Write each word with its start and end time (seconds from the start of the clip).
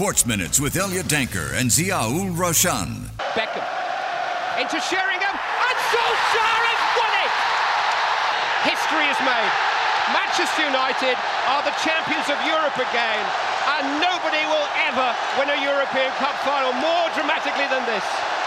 Sports 0.00 0.24
Minutes 0.24 0.56
with 0.56 0.80
Elliot 0.80 1.12
Danker 1.12 1.52
and 1.60 1.68
Ziaul 1.68 2.32
Raushan. 2.32 3.04
Beckham 3.36 3.60
into 4.56 4.80
Sheringham, 4.80 5.36
and 5.36 5.76
Solskjaer 5.92 6.60
has 6.72 6.82
won 6.96 7.12
it! 7.20 7.34
History 8.64 9.04
is 9.12 9.20
made. 9.28 9.52
Manchester 10.16 10.64
United 10.64 11.20
are 11.52 11.60
the 11.68 11.76
champions 11.84 12.24
of 12.32 12.40
Europe 12.48 12.80
again, 12.80 13.24
and 13.76 14.00
nobody 14.00 14.40
will 14.48 14.68
ever 14.88 15.12
win 15.36 15.52
a 15.52 15.60
European 15.60 16.08
Cup 16.16 16.32
final 16.48 16.72
more 16.80 17.12
dramatically 17.12 17.68
than 17.68 17.84
this. 17.84 18.39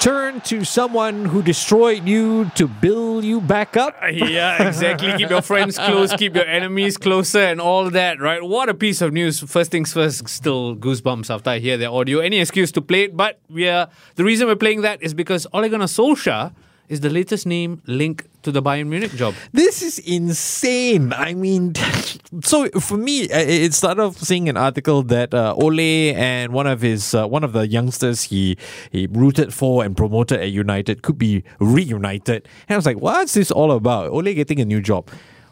Turn 0.00 0.40
to 0.42 0.64
someone 0.64 1.24
who 1.24 1.42
destroyed 1.42 2.06
you 2.06 2.50
to 2.54 2.68
build 2.68 3.24
you 3.24 3.40
back 3.40 3.76
up. 3.76 3.96
Uh, 4.00 4.06
yeah, 4.06 4.68
exactly. 4.68 5.12
keep 5.16 5.28
your 5.28 5.42
friends 5.42 5.76
close, 5.86 6.12
keep 6.12 6.36
your 6.36 6.46
enemies 6.46 6.96
closer, 6.96 7.40
and 7.40 7.60
all 7.60 7.90
that, 7.90 8.20
right? 8.20 8.40
What 8.40 8.68
a 8.68 8.74
piece 8.74 9.00
of 9.02 9.12
news. 9.12 9.40
First 9.40 9.72
things 9.72 9.92
first, 9.92 10.28
still 10.28 10.76
goosebumps 10.76 11.34
after 11.34 11.50
I 11.50 11.58
hear 11.58 11.76
their 11.76 11.90
audio. 11.90 12.20
Any 12.20 12.38
excuse 12.38 12.70
to 12.72 12.80
play 12.80 13.04
it, 13.04 13.16
but 13.16 13.40
we 13.50 13.68
are, 13.68 13.88
the 14.14 14.22
reason 14.22 14.46
we're 14.46 14.54
playing 14.54 14.82
that 14.82 15.02
is 15.02 15.14
because 15.14 15.48
Ole 15.52 15.68
Gunnar 15.68 15.86
Solskjaer 15.86 16.52
is 16.88 17.00
the 17.00 17.10
latest 17.10 17.46
name 17.46 17.82
linked 17.86 18.26
to 18.42 18.52
the 18.52 18.62
Bayern 18.62 18.88
Munich 18.88 19.12
job. 19.12 19.34
This 19.52 19.82
is 19.82 19.98
insane. 19.98 21.12
I 21.12 21.34
mean, 21.34 21.74
so 22.42 22.68
for 22.80 22.96
me, 22.96 23.22
it 23.30 23.74
started 23.74 24.02
off 24.02 24.16
seeing 24.18 24.48
an 24.48 24.56
article 24.56 25.02
that 25.04 25.34
uh, 25.34 25.54
Ole 25.56 26.14
and 26.16 26.52
one 26.52 26.66
of 26.66 26.80
his 26.80 27.14
uh, 27.14 27.26
one 27.26 27.44
of 27.44 27.52
the 27.52 27.66
youngsters 27.66 28.24
he 28.24 28.56
he 28.90 29.06
rooted 29.10 29.52
for 29.52 29.84
and 29.84 29.96
promoted 29.96 30.40
at 30.40 30.50
United 30.50 31.02
could 31.02 31.18
be 31.18 31.44
reunited, 31.60 32.48
and 32.68 32.74
I 32.74 32.76
was 32.76 32.86
like, 32.86 33.00
what's 33.00 33.34
this 33.34 33.50
all 33.50 33.72
about? 33.72 34.10
Ole 34.10 34.34
getting 34.34 34.60
a 34.60 34.64
new 34.64 34.80
job. 34.80 35.10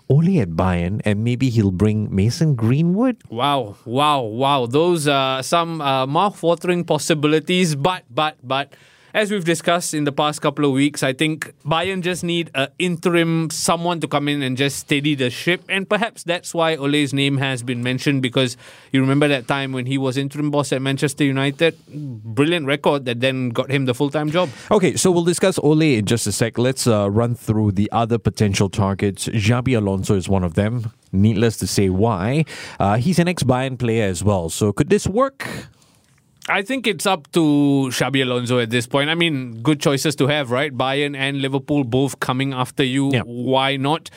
Ole 0.09 0.39
at 0.39 0.51
Bayern, 0.51 1.03
and 1.05 1.25
maybe 1.25 1.51
he'll 1.51 1.73
bring 1.73 2.15
Mason 2.15 2.55
Greenwood. 2.55 3.17
Wow, 3.29 3.75
wow, 3.85 4.23
wow! 4.23 4.67
Those 4.67 5.09
are 5.09 5.43
some 5.43 5.81
uh, 5.81 6.07
mouth-watering 6.07 6.85
possibilities, 6.85 7.75
but, 7.75 8.05
but, 8.09 8.37
but 8.45 8.73
as 9.17 9.31
we've 9.31 9.47
discussed 9.47 9.95
in 9.95 10.05
the 10.05 10.13
past 10.13 10.43
couple 10.43 10.67
of 10.67 10.73
weeks, 10.73 11.03
I 11.03 11.15
think 11.15 11.55
Bayern 11.65 12.03
just 12.03 12.23
need 12.23 12.51
an 12.55 12.69
interim 12.79 13.49
someone 13.49 13.99
to 14.01 14.07
come 14.07 14.29
in 14.29 14.43
and 14.43 14.59
just 14.59 14.77
steady 14.77 15.15
the 15.15 15.31
ship. 15.31 15.63
And 15.71 15.89
perhaps 15.89 16.23
that's 16.23 16.53
why 16.53 16.77
Ole's 16.77 17.15
name 17.15 17.39
has 17.39 17.63
been 17.63 17.83
mentioned 17.83 18.21
because 18.21 18.59
you 18.93 19.01
remember 19.01 19.27
that 19.29 19.49
time 19.49 19.73
when 19.73 19.87
he 19.87 19.97
was 19.97 20.19
interim 20.19 20.51
boss 20.51 20.71
at 20.71 20.83
Manchester 20.83 21.25
United. 21.25 21.75
Brilliant 21.89 22.67
record 22.67 23.07
that 23.07 23.21
then 23.21 23.49
got 23.49 23.71
him 23.71 23.87
the 23.87 23.95
full 23.95 24.11
time 24.11 24.31
job. 24.31 24.51
Okay, 24.71 24.97
so 24.97 25.11
we'll 25.11 25.25
discuss 25.25 25.59
Ole 25.61 25.97
in 25.97 26.05
just 26.05 26.27
a 26.27 26.33
sec. 26.33 26.59
Let's 26.59 26.87
uh, 26.87 27.11
run 27.11 27.35
through 27.35 27.73
the 27.73 27.91
other 27.93 28.19
potential 28.19 28.69
targets. 28.69 29.29
Xabi 29.29 29.79
Alonso 29.79 30.15
is 30.15 30.29
one 30.29 30.45
of 30.45 30.55
them. 30.55 30.93
Needless 31.11 31.57
to 31.59 31.67
say 31.67 31.89
why. 31.89 32.45
Uh, 32.79 32.99
he's 32.99 33.19
an 33.19 33.29
ex 33.29 33.43
Bayern 33.43 33.79
player 33.79 34.05
as 34.05 34.23
well. 34.23 34.51
So 34.51 34.75
could 34.75 34.91
this 34.91 35.07
work? 35.07 35.49
I 36.49 36.63
think 36.63 36.87
it's 36.87 37.07
up 37.07 37.31
to 37.33 37.41
Xabi 37.91 38.23
Alonso 38.23 38.59
at 38.61 38.71
this 38.71 38.87
point. 38.87 39.11
I 39.11 39.15
mean, 39.15 39.63
good 39.63 39.81
choices 39.81 40.15
to 40.17 40.27
have, 40.29 40.51
right? 40.51 40.73
Bayern 40.73 41.17
and 41.17 41.41
Liverpool 41.43 41.83
both 41.85 42.21
coming 42.21 42.53
after 42.53 42.85
you. 42.85 43.13
Yeah. 43.13 43.23
Why 43.25 43.77
not? 43.77 44.11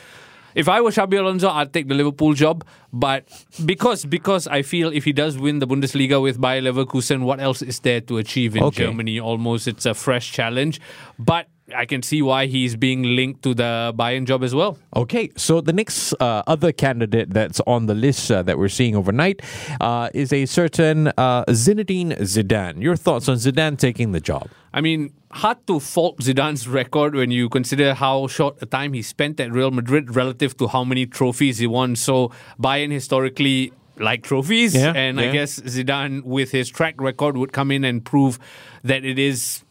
If 0.56 0.68
I 0.68 0.82
were 0.82 0.90
Xabi 0.92 1.20
Alonso, 1.20 1.50
I'd 1.50 1.74
take 1.74 1.88
the 1.88 1.96
Liverpool 1.96 2.34
job. 2.34 2.66
But 2.92 3.26
because 3.66 4.06
because 4.06 4.48
I 4.48 4.62
feel 4.62 4.92
if 4.92 5.06
he 5.06 5.14
does 5.14 5.38
win 5.38 5.60
the 5.60 5.68
Bundesliga 5.68 6.22
with 6.22 6.40
Bayer 6.42 6.62
Leverkusen, 6.62 7.22
what 7.22 7.40
else 7.40 7.62
is 7.62 7.80
there 7.80 8.02
to 8.02 8.18
achieve 8.18 8.56
in 8.56 8.64
Okay. 8.64 8.86
Germany? 8.86 9.20
Almost, 9.20 9.68
it's 9.68 9.86
a 9.86 9.94
fresh 9.94 10.32
challenge. 10.32 10.80
But 11.18 11.48
I 11.76 11.86
can 11.86 12.02
see 12.02 12.22
why 12.22 12.48
he's 12.48 12.76
being 12.76 13.04
linked 13.04 13.44
to 13.44 13.54
the 13.54 13.94
Bayern 13.98 14.26
job 14.26 14.44
as 14.44 14.54
well. 14.54 14.78
Okay, 14.96 15.32
so 15.36 15.62
the 15.62 15.74
next 15.74 16.14
uh, 16.14 16.44
other 16.48 16.72
candidate 16.72 17.30
that's 17.32 17.60
on 17.68 17.86
the 17.86 17.94
list 17.94 18.32
uh, 18.32 18.44
that 18.44 18.58
we're 18.58 18.70
seeing 18.70 18.96
overnight 18.96 19.42
uh, 19.82 20.10
is 20.14 20.34
a 20.34 20.46
certain 20.46 21.08
uh, 21.18 21.46
Zinedine 21.46 22.18
Zidane. 22.20 22.82
Your 22.82 22.96
thoughts 22.96 23.28
on 23.30 23.38
Zidane 23.38 23.78
taking 23.78 24.12
the 24.12 24.20
job? 24.20 24.50
I 24.74 24.82
mean, 24.82 25.14
hard 25.32 25.66
to 25.68 25.80
fault 25.80 26.20
Zidane's 26.20 26.68
record 26.68 27.16
when 27.16 27.32
you 27.32 27.50
consider 27.50 27.94
how 27.94 28.28
short 28.28 28.58
a 28.62 28.66
time 28.66 28.94
he 28.94 29.02
spent 29.02 29.40
at 29.40 29.52
Real 29.52 29.72
Madrid 29.72 30.16
relative 30.16 30.58
to 30.58 30.68
how 30.68 30.84
many 30.84 31.06
trophies 31.06 31.58
he 31.58 31.68
won. 31.68 31.96
So 31.96 32.32
Bayern 32.60 32.92
historically 32.92 33.74
like 33.98 34.24
trophies, 34.24 34.74
Yeah, 34.74 34.94
and 34.96 35.20
I 35.20 35.32
guess 35.32 35.60
Zidane, 35.60 36.24
with 36.24 36.52
his 36.52 36.70
track 36.70 37.02
record, 37.02 37.36
would 37.38 37.52
come 37.52 37.70
in 37.70 37.84
and 37.84 38.04
prove 38.04 38.40
that 38.84 39.04
it 39.04 39.20
is 39.20 39.64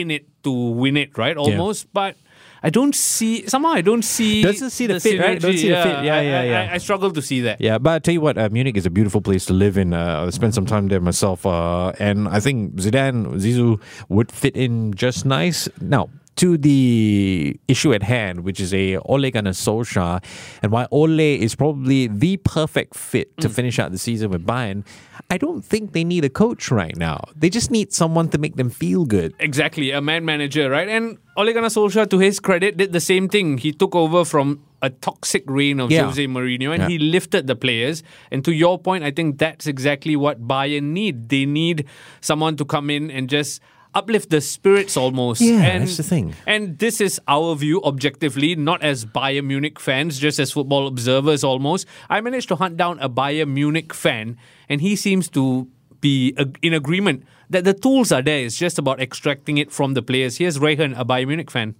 in 0.00 0.10
it 0.10 0.26
to 0.44 0.50
win 0.52 0.96
it, 0.96 1.16
right? 1.18 1.36
Almost, 1.36 1.92
but. 1.92 2.16
I 2.62 2.70
don't 2.70 2.96
see 2.96 3.46
somehow. 3.46 3.72
I 3.78 3.80
don't 3.80 4.02
see 4.02 4.42
Doesn't 4.42 4.70
see 4.70 4.86
the 4.88 4.98
fit, 4.98 5.20
right? 5.20 5.38
Don't 5.38 5.52
synergy. 5.52 5.58
see 5.60 5.68
the 5.68 5.82
fit. 5.82 6.04
Yeah, 6.04 6.16
I- 6.16 6.20
yeah, 6.22 6.40
I- 6.40 6.44
yeah. 6.44 6.68
I, 6.72 6.74
I 6.74 6.78
struggle 6.78 7.12
to 7.12 7.22
see 7.22 7.42
that. 7.42 7.60
Yeah, 7.60 7.78
but 7.78 7.90
I 7.92 7.98
tell 8.00 8.14
you 8.14 8.20
what, 8.20 8.36
uh, 8.38 8.48
Munich 8.50 8.76
is 8.76 8.86
a 8.86 8.90
beautiful 8.90 9.20
place 9.20 9.44
to 9.46 9.52
live 9.52 9.76
in. 9.76 9.92
Uh, 9.94 10.24
I 10.26 10.30
spent 10.30 10.54
some 10.54 10.66
time 10.66 10.88
there 10.88 10.98
myself, 11.00 11.46
uh, 11.46 11.92
and 12.00 12.26
I 12.26 12.40
think 12.40 12.74
Zidane, 12.76 13.34
Zizou 13.38 13.78
would 14.08 14.32
fit 14.32 14.56
in 14.56 14.94
just 14.94 15.24
nice. 15.26 15.68
Now, 15.80 16.08
to 16.36 16.58
the 16.58 17.58
issue 17.66 17.92
at 17.94 18.02
hand, 18.02 18.40
which 18.40 18.60
is 18.60 18.74
a 18.74 18.98
Ole 18.98 19.30
Gunnar 19.30 19.52
Solskjaer, 19.52 20.22
and 20.62 20.70
why 20.70 20.86
Ole 20.90 21.18
is 21.20 21.54
probably 21.54 22.06
the 22.08 22.36
perfect 22.38 22.94
fit 22.94 23.34
Mm. 23.36 23.42
to 23.42 23.48
finish 23.48 23.78
out 23.78 23.90
the 23.92 23.98
season 23.98 24.30
with 24.30 24.44
Bayern. 24.46 24.84
I 25.30 25.38
don't 25.38 25.64
think 25.64 25.92
they 25.92 26.04
need 26.04 26.24
a 26.24 26.28
coach 26.28 26.70
right 26.70 26.94
now. 26.96 27.24
They 27.34 27.48
just 27.50 27.70
need 27.70 27.92
someone 27.92 28.28
to 28.28 28.38
make 28.38 28.56
them 28.56 28.70
feel 28.70 29.04
good. 29.06 29.34
Exactly, 29.40 29.90
a 29.90 30.00
man 30.00 30.24
manager, 30.24 30.68
right? 30.70 30.88
And 30.88 31.18
Ole 31.36 31.52
Gunnar 31.52 31.68
Solskjaer, 31.68 32.08
to 32.10 32.18
his 32.18 32.38
credit, 32.38 32.76
did 32.76 32.92
the 32.92 33.00
same 33.00 33.28
thing. 33.28 33.58
He 33.58 33.72
took 33.72 33.94
over 33.96 34.24
from 34.24 34.60
a 34.82 34.90
toxic 34.90 35.42
reign 35.46 35.80
of 35.80 35.90
Yeah. 35.90 36.04
Jose 36.04 36.24
Mourinho 36.26 36.70
and 36.72 36.82
Yeah. 36.82 36.88
he 36.88 36.98
lifted 36.98 37.46
the 37.46 37.56
players. 37.56 38.02
And 38.30 38.44
to 38.44 38.52
your 38.52 38.78
point, 38.78 39.04
I 39.04 39.10
think 39.10 39.38
that's 39.38 39.66
exactly 39.66 40.16
what 40.16 40.46
Bayern 40.46 40.92
need. 40.92 41.28
They 41.30 41.46
need 41.46 41.86
someone 42.20 42.56
to 42.56 42.64
come 42.64 42.90
in 42.90 43.10
and 43.10 43.28
just 43.28 43.60
uplift 43.96 44.30
the 44.30 44.40
spirits 44.40 44.96
almost. 44.96 45.40
Yeah, 45.40 45.62
and, 45.62 45.82
that's 45.82 45.96
the 45.96 46.02
thing. 46.02 46.34
And 46.46 46.78
this 46.78 47.00
is 47.00 47.18
our 47.26 47.56
view 47.56 47.82
objectively, 47.82 48.54
not 48.54 48.82
as 48.82 49.04
Bayern 49.04 49.46
Munich 49.46 49.80
fans, 49.80 50.18
just 50.18 50.38
as 50.38 50.52
football 50.52 50.86
observers 50.86 51.42
almost. 51.42 51.86
I 52.10 52.20
managed 52.20 52.48
to 52.48 52.56
hunt 52.56 52.76
down 52.76 53.00
a 53.00 53.08
Bayern 53.08 53.48
Munich 53.54 53.94
fan, 53.94 54.36
and 54.68 54.80
he 54.80 54.94
seems 54.94 55.28
to 55.30 55.66
be 56.00 56.36
in 56.60 56.74
agreement 56.74 57.24
that 57.48 57.64
the 57.64 57.72
tools 57.72 58.12
are 58.12 58.22
there. 58.22 58.44
It's 58.44 58.58
just 58.58 58.78
about 58.78 59.00
extracting 59.00 59.56
it 59.56 59.72
from 59.72 59.94
the 59.94 60.02
players. 60.02 60.36
Here's 60.36 60.58
Rehan, 60.58 60.94
a 60.98 61.04
Bayern 61.04 61.28
Munich 61.28 61.50
fan. 61.50 61.74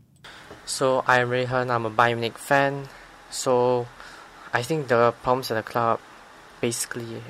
So 0.65 1.05
I'm 1.07 1.29
Rehan, 1.29 1.71
I'm 1.71 1.85
a 1.85 1.91
Bayern 1.91 2.19
Munich 2.19 2.39
fan. 2.39 2.89
So 3.31 3.87
I 4.55 4.63
think 4.63 4.89
the 4.89 5.13
problems 5.23 5.51
at 5.51 5.55
the 5.55 5.63
club 5.63 6.01
basically 6.61 7.23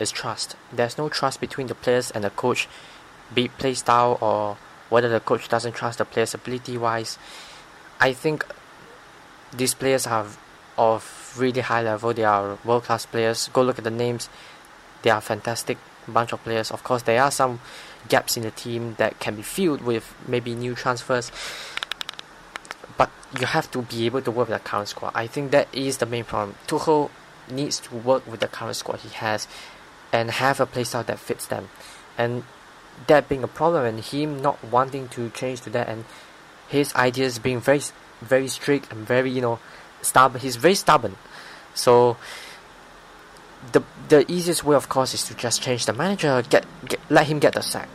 is 0.00 0.10
trust. 0.10 0.56
There's 0.72 0.96
no 0.96 1.08
trust 1.08 1.40
between 1.40 1.66
the 1.66 1.74
players 1.74 2.10
and 2.10 2.24
the 2.24 2.30
coach, 2.30 2.68
be 3.34 3.44
it 3.44 3.58
play 3.58 3.74
style 3.74 4.18
or 4.20 4.56
whether 4.88 5.08
the 5.08 5.20
coach 5.20 5.48
doesn't 5.48 5.74
trust 5.74 5.98
the 5.98 6.04
players 6.04 6.34
ability 6.34 6.78
wise. 6.78 7.18
I 8.00 8.12
think 8.12 8.46
these 9.56 9.74
players 9.74 10.06
are 10.06 10.26
of 10.76 11.34
really 11.36 11.60
high 11.60 11.82
level. 11.82 12.14
They 12.14 12.24
are 12.24 12.58
world 12.64 12.84
class 12.84 13.06
players. 13.06 13.48
Go 13.52 13.62
look 13.62 13.78
at 13.78 13.84
the 13.84 13.90
names. 13.90 14.28
They 15.02 15.10
are 15.10 15.20
fantastic 15.20 15.78
bunch 16.06 16.32
of 16.32 16.42
players. 16.42 16.70
Of 16.70 16.84
course, 16.84 17.02
there 17.02 17.22
are 17.22 17.30
some 17.30 17.60
gaps 18.08 18.36
in 18.36 18.42
the 18.42 18.50
team 18.50 18.94
that 18.98 19.20
can 19.20 19.36
be 19.36 19.42
filled 19.42 19.82
with 19.82 20.14
maybe 20.26 20.54
new 20.54 20.74
transfers 20.74 21.30
but 22.98 23.10
you 23.40 23.46
have 23.46 23.70
to 23.70 23.80
be 23.82 24.04
able 24.04 24.20
to 24.20 24.30
work 24.30 24.48
with 24.48 24.58
the 24.58 24.68
current 24.68 24.88
squad. 24.88 25.12
I 25.14 25.26
think 25.26 25.52
that 25.52 25.68
is 25.72 25.98
the 25.98 26.06
main 26.06 26.24
problem. 26.24 26.56
Tuchel 26.66 27.10
needs 27.48 27.78
to 27.80 27.94
work 27.94 28.26
with 28.26 28.40
the 28.40 28.48
current 28.48 28.76
squad 28.76 28.98
he 29.00 29.08
has 29.10 29.48
and 30.12 30.30
have 30.32 30.60
a 30.60 30.66
playstyle 30.66 31.06
that 31.06 31.18
fits 31.18 31.46
them. 31.46 31.68
And 32.18 32.42
that 33.06 33.28
being 33.28 33.42
a 33.42 33.48
problem 33.48 33.84
and 33.84 34.00
him 34.00 34.42
not 34.42 34.62
wanting 34.64 35.08
to 35.08 35.30
change 35.30 35.60
to 35.62 35.70
that 35.70 35.88
and 35.88 36.04
his 36.68 36.94
ideas 36.94 37.38
being 37.38 37.60
very 37.60 37.80
very 38.20 38.48
strict 38.48 38.92
and 38.92 39.06
very 39.06 39.30
you 39.30 39.40
know 39.40 39.58
stubborn 40.02 40.40
he's 40.40 40.56
very 40.56 40.74
stubborn. 40.74 41.16
So 41.74 42.16
the 43.72 43.82
the 44.08 44.30
easiest 44.30 44.64
way 44.64 44.76
of 44.76 44.88
course 44.88 45.14
is 45.14 45.24
to 45.24 45.34
just 45.34 45.62
change 45.62 45.86
the 45.86 45.92
manager, 45.92 46.42
get, 46.48 46.66
get 46.86 47.00
let 47.10 47.26
him 47.26 47.38
get 47.38 47.54
the 47.54 47.62
sack. 47.62 47.88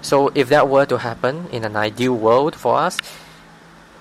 So 0.00 0.30
if 0.34 0.48
that 0.48 0.68
were 0.68 0.86
to 0.86 0.98
happen 0.98 1.48
in 1.50 1.64
an 1.64 1.76
ideal 1.76 2.14
world 2.14 2.54
for 2.54 2.76
us, 2.76 2.98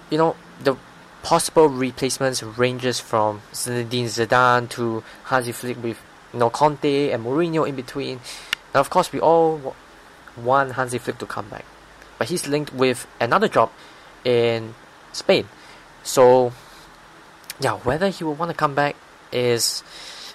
you 0.10 0.18
know, 0.18 0.36
the 0.64 0.76
possible 1.24 1.68
replacements 1.68 2.44
ranges 2.44 3.00
from 3.00 3.42
Zinedine 3.52 4.06
Zidane 4.06 4.70
to 4.70 5.04
Hansi 5.26 5.52
Flick 5.52 5.82
with 5.84 6.00
you 6.34 6.40
know 6.40 6.50
Conte 6.50 7.12
and 7.12 7.26
Mourinho 7.26 7.68
in 7.68 7.76
between. 7.76 8.20
And 8.74 8.76
of 8.76 8.90
course, 8.90 9.12
we 9.12 9.20
all 9.20 9.76
want 10.38 10.74
Hansi 10.74 10.98
Flick 10.98 11.18
to 11.20 11.26
come 11.26 11.50
back, 11.50 11.66
but 12.18 12.30
he's 12.30 12.48
linked 12.48 12.74
with 12.74 13.08
another 13.20 13.48
job 13.48 13.72
in 14.24 14.76
Spain. 15.14 15.48
So, 16.04 16.54
yeah, 17.60 17.74
whether 17.78 18.10
he 18.10 18.24
will 18.24 18.36
want 18.36 18.52
to 18.52 18.58
come 18.58 18.76
back 18.76 18.96
is 19.32 19.84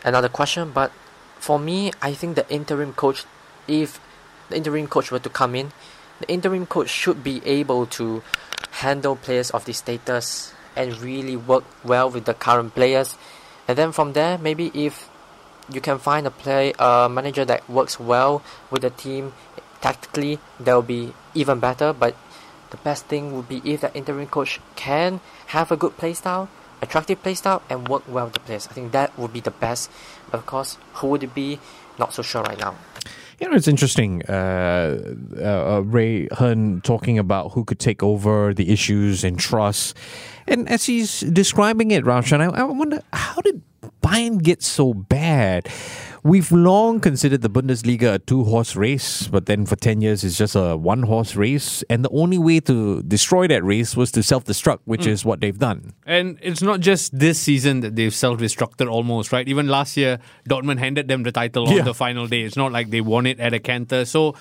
another 0.04 0.28
question. 0.28 0.70
But 0.70 0.92
for 1.38 1.58
me, 1.58 1.92
I 2.00 2.14
think 2.14 2.36
the 2.36 2.48
interim 2.52 2.92
coach, 2.92 3.24
if 3.66 4.00
the 4.48 4.56
interim 4.56 4.86
coach 4.86 5.10
were 5.10 5.18
to 5.20 5.30
come 5.30 5.54
in, 5.54 5.72
the 6.20 6.28
interim 6.30 6.66
coach 6.66 6.88
should 6.88 7.24
be 7.24 7.42
able 7.44 7.86
to 7.86 8.22
handle 8.82 9.16
players 9.16 9.50
of 9.50 9.64
this 9.64 9.78
status 9.78 10.52
and 10.76 10.98
really 11.00 11.36
work 11.36 11.64
well 11.84 12.10
with 12.10 12.24
the 12.24 12.34
current 12.34 12.74
players. 12.74 13.16
And 13.68 13.76
then 13.76 13.92
from 13.92 14.12
there, 14.12 14.38
maybe 14.38 14.70
if 14.74 15.08
you 15.70 15.80
can 15.80 15.98
find 15.98 16.26
a 16.26 16.30
play 16.30 16.72
a 16.78 17.08
manager 17.08 17.44
that 17.44 17.68
works 17.68 17.98
well 18.00 18.42
with 18.70 18.82
the 18.82 18.90
team 18.90 19.32
tactically, 19.82 20.38
that 20.58 20.72
will 20.72 20.80
be 20.80 21.12
even 21.34 21.60
better. 21.60 21.92
But 21.92 22.16
the 22.70 22.78
best 22.78 23.06
thing 23.06 23.36
would 23.36 23.48
be 23.48 23.60
if 23.64 23.82
that 23.82 23.94
interim 23.94 24.26
coach 24.26 24.60
can 24.76 25.20
have 25.48 25.70
a 25.70 25.76
good 25.76 25.98
play 25.98 26.14
style, 26.14 26.48
attractive 26.80 27.22
play 27.22 27.34
style, 27.34 27.60
and 27.68 27.86
work 27.88 28.02
well 28.08 28.24
with 28.24 28.34
the 28.34 28.40
players. 28.40 28.66
I 28.70 28.72
think 28.72 28.92
that 28.92 29.18
would 29.18 29.32
be 29.32 29.40
the 29.40 29.50
best. 29.50 29.90
But 30.30 30.38
of 30.38 30.46
course, 30.46 30.78
who 30.94 31.08
would 31.08 31.22
it 31.22 31.34
be? 31.34 31.58
Not 31.98 32.14
so 32.14 32.22
sure 32.22 32.42
right 32.42 32.58
now. 32.58 32.74
You 33.38 33.50
know, 33.50 33.56
it's 33.56 33.68
interesting. 33.68 34.22
Uh, 34.28 35.16
uh, 35.36 35.42
uh, 35.42 35.80
Rehan 35.82 36.80
talking 36.82 37.18
about 37.18 37.52
who 37.52 37.64
could 37.64 37.80
take 37.80 38.02
over 38.02 38.54
the 38.54 38.70
issues 38.70 39.24
and 39.24 39.38
trust. 39.38 39.96
And 40.46 40.68
as 40.68 40.86
he's 40.86 41.20
describing 41.20 41.90
it, 41.90 42.04
Raushan, 42.04 42.40
I, 42.40 42.60
I 42.60 42.62
wonder 42.62 43.02
how 43.12 43.40
did 43.42 43.60
Bayern 44.02 44.42
get 44.42 44.62
so 44.62 44.92
bad? 44.94 45.68
We've 46.24 46.52
long 46.52 47.00
considered 47.00 47.42
the 47.42 47.50
Bundesliga 47.50 48.14
a 48.14 48.18
two 48.20 48.44
horse 48.44 48.76
race, 48.76 49.26
but 49.26 49.46
then 49.46 49.66
for 49.66 49.74
10 49.74 50.00
years 50.00 50.22
it's 50.22 50.38
just 50.38 50.54
a 50.54 50.76
one 50.76 51.02
horse 51.02 51.34
race. 51.34 51.82
And 51.90 52.04
the 52.04 52.10
only 52.10 52.38
way 52.38 52.60
to 52.60 53.02
destroy 53.02 53.48
that 53.48 53.64
race 53.64 53.96
was 53.96 54.12
to 54.12 54.22
self 54.22 54.44
destruct, 54.44 54.80
which 54.84 55.02
mm. 55.02 55.08
is 55.08 55.24
what 55.24 55.40
they've 55.40 55.58
done. 55.58 55.94
And 56.06 56.38
it's 56.40 56.62
not 56.62 56.78
just 56.78 57.18
this 57.18 57.40
season 57.40 57.80
that 57.80 57.96
they've 57.96 58.14
self 58.14 58.38
destructed 58.38 58.88
almost, 58.88 59.32
right? 59.32 59.48
Even 59.48 59.66
last 59.66 59.96
year, 59.96 60.20
Dortmund 60.48 60.78
handed 60.78 61.08
them 61.08 61.24
the 61.24 61.32
title 61.32 61.68
Yeah. 61.68 61.80
on 61.80 61.84
the 61.86 61.94
final 61.94 62.28
day. 62.28 62.42
It's 62.42 62.56
not 62.56 62.70
like 62.70 62.90
they 62.90 63.00
won 63.00 63.26
it 63.26 63.40
at 63.40 63.52
a 63.52 63.58
canter. 63.58 64.04
So 64.04 64.36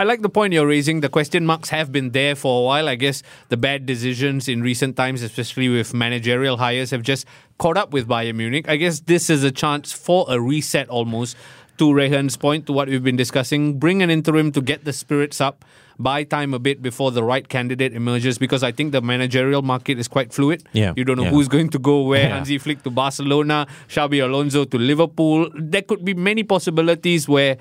I 0.00 0.04
like 0.04 0.22
the 0.22 0.30
point 0.30 0.54
you're 0.54 0.66
raising. 0.66 1.00
The 1.00 1.10
question 1.10 1.44
marks 1.44 1.68
have 1.68 1.92
been 1.92 2.12
there 2.12 2.34
for 2.34 2.62
a 2.62 2.64
while. 2.64 2.88
I 2.88 2.94
guess 2.94 3.22
the 3.50 3.58
bad 3.58 3.84
decisions 3.84 4.48
in 4.48 4.62
recent 4.62 4.96
times, 4.96 5.20
especially 5.20 5.68
with 5.68 5.92
managerial 5.92 6.56
hires, 6.56 6.90
have 6.92 7.02
just 7.02 7.26
caught 7.58 7.76
up 7.76 7.92
with 7.92 8.08
Bayern 8.08 8.36
Munich. 8.36 8.66
I 8.66 8.76
guess 8.76 9.00
this 9.00 9.28
is 9.28 9.44
a 9.44 9.50
chance 9.50 9.92
for 9.92 10.24
a 10.30 10.40
reset 10.40 10.88
almost. 10.88 11.36
To 11.76 11.92
Rehan's 11.92 12.36
point, 12.38 12.64
to 12.66 12.72
what 12.72 12.88
we've 12.88 13.02
been 13.02 13.16
discussing, 13.16 13.78
bring 13.78 14.02
an 14.02 14.08
interim 14.10 14.52
to 14.52 14.62
get 14.62 14.84
the 14.86 14.92
spirits 14.94 15.38
up, 15.38 15.64
buy 15.98 16.24
time 16.24 16.54
a 16.54 16.58
bit 16.58 16.80
before 16.80 17.10
the 17.10 17.22
right 17.22 17.46
candidate 17.46 17.92
emerges 17.94 18.38
because 18.38 18.62
I 18.62 18.72
think 18.72 18.92
the 18.92 19.00
managerial 19.02 19.60
market 19.60 19.98
is 19.98 20.08
quite 20.08 20.32
fluid. 20.32 20.62
Yeah, 20.72 20.94
You 20.96 21.04
don't 21.04 21.16
know 21.16 21.24
yeah. 21.24 21.30
who's 21.30 21.48
going 21.48 21.68
to 21.70 21.78
go 21.78 22.02
where. 22.02 22.20
Yeah. 22.22 22.36
Hansi 22.36 22.56
Flick 22.58 22.82
to 22.84 22.90
Barcelona, 22.90 23.66
Xabi 23.88 24.22
Alonso 24.24 24.64
to 24.64 24.78
Liverpool. 24.78 25.50
There 25.54 25.80
could 25.82 26.04
be 26.06 26.12
many 26.14 26.42
possibilities 26.42 27.26
where 27.28 27.56